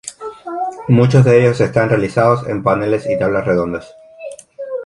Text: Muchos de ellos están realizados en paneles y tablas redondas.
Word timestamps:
Muchos 0.87 1.23
de 1.23 1.41
ellos 1.41 1.61
están 1.61 1.89
realizados 1.89 2.47
en 2.47 2.63
paneles 2.63 3.05
y 3.07 3.19
tablas 3.19 3.45
redondas. 3.45 3.93